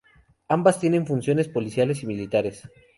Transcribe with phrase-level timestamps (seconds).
[0.47, 2.67] Ambas tienen funciones policiales y militares.